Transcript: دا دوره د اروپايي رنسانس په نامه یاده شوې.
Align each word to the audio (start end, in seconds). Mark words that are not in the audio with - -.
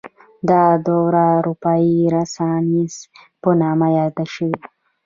دا 0.49 0.63
دوره 0.87 1.23
د 1.31 1.31
اروپايي 1.39 1.97
رنسانس 2.13 2.93
په 3.41 3.49
نامه 3.61 3.87
یاده 3.99 4.25
شوې. 4.33 4.57